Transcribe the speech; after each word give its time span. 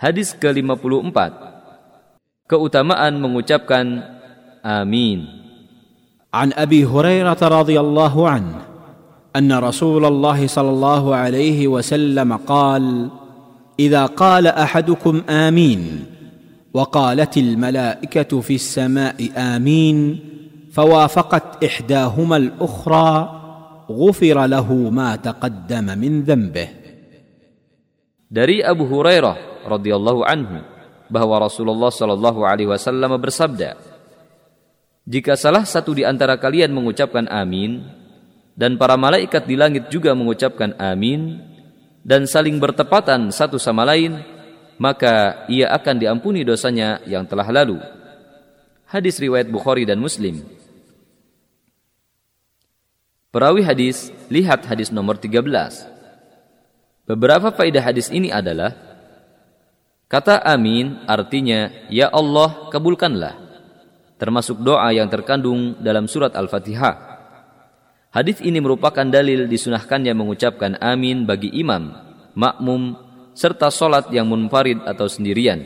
Hadis 0.00 0.32
ke-54 0.32 1.18
Keutamaan 2.48 3.20
mengucapkan 3.20 4.00
amin. 4.64 5.40
عن 6.30 6.52
ابي 6.54 6.86
هريره 6.86 7.42
رضي 7.42 7.80
الله 7.80 8.28
عنه 8.28 8.56
ان 9.36 9.50
رسول 9.52 10.04
الله 10.04 10.46
صلى 10.46 10.70
الله 10.70 11.14
عليه 11.14 11.68
وسلم 11.68 12.36
قال 12.46 13.10
اذا 13.80 14.06
قال 14.06 14.46
احدكم 14.46 15.22
امين 15.30 16.04
وقالت 16.74 17.36
الملائكه 17.36 18.40
في 18.40 18.54
السماء 18.54 19.18
امين 19.36 20.18
فوافقت 20.72 21.64
احداهما 21.64 22.36
الاخرى 22.36 23.40
غفر 23.90 24.46
له 24.46 24.72
ما 24.72 25.16
تقدم 25.16 25.98
من 25.98 26.22
ذنبه 26.22 26.68
Dari 28.30 28.62
Abu 28.62 28.86
Hurairah 28.86 29.49
radhiyallahu 29.64 30.24
anhu 30.24 30.64
bahwa 31.10 31.42
Rasulullah 31.42 31.90
shallallahu 31.90 32.46
alaihi 32.46 32.70
wasallam 32.70 33.18
bersabda, 33.18 33.76
Jika 35.04 35.34
salah 35.34 35.66
satu 35.66 35.96
di 35.96 36.06
antara 36.06 36.38
kalian 36.38 36.70
mengucapkan 36.70 37.26
amin 37.26 37.82
dan 38.54 38.78
para 38.78 38.94
malaikat 38.94 39.44
di 39.44 39.58
langit 39.58 39.90
juga 39.90 40.14
mengucapkan 40.14 40.72
amin 40.78 41.42
dan 42.06 42.24
saling 42.30 42.56
bertepatan 42.62 43.34
satu 43.34 43.58
sama 43.58 43.82
lain, 43.82 44.22
maka 44.80 45.44
ia 45.50 45.68
akan 45.74 45.96
diampuni 46.00 46.46
dosanya 46.46 47.02
yang 47.04 47.26
telah 47.28 47.50
lalu. 47.50 47.76
Hadis 48.88 49.20
riwayat 49.20 49.52
Bukhari 49.52 49.84
dan 49.84 50.00
Muslim. 50.00 50.42
Perawi 53.30 53.62
hadis, 53.62 54.10
lihat 54.26 54.66
hadis 54.66 54.90
nomor 54.90 55.14
13. 55.14 55.46
Beberapa 57.06 57.54
faedah 57.54 57.82
hadis 57.82 58.10
ini 58.10 58.34
adalah 58.34 58.89
Kata 60.10 60.42
amin 60.42 61.06
artinya 61.06 61.70
Ya 61.86 62.10
Allah 62.10 62.66
kabulkanlah 62.74 63.38
Termasuk 64.18 64.58
doa 64.58 64.90
yang 64.90 65.06
terkandung 65.06 65.78
dalam 65.78 66.10
surat 66.10 66.34
Al-Fatihah 66.34 67.10
Hadis 68.10 68.42
ini 68.42 68.58
merupakan 68.58 69.06
dalil 69.06 69.46
disunahkannya 69.46 70.10
mengucapkan 70.18 70.74
amin 70.82 71.30
bagi 71.30 71.46
imam, 71.54 71.94
makmum, 72.34 72.98
serta 73.38 73.70
solat 73.70 74.10
yang 74.10 74.26
munfarid 74.26 74.82
atau 74.82 75.06
sendirian. 75.06 75.62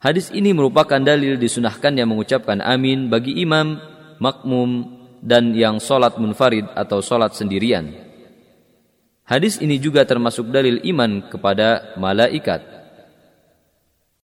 Hadis 0.00 0.32
ini 0.32 0.56
merupakan 0.56 0.96
dalil 0.96 1.36
disunahkannya 1.36 2.08
mengucapkan 2.08 2.64
amin 2.64 3.12
bagi 3.12 3.36
imam, 3.44 3.76
makmum, 4.16 4.96
dan 5.20 5.52
yang 5.52 5.76
solat 5.76 6.16
munfarid 6.16 6.66
atau 6.72 7.04
solat 7.04 7.36
sendirian. 7.36 8.11
Hadis 9.22 9.62
ini 9.62 9.78
juga 9.78 10.02
termasuk 10.02 10.50
dalil 10.50 10.82
iman 10.82 11.30
kepada 11.30 11.94
malaikat 11.94 12.81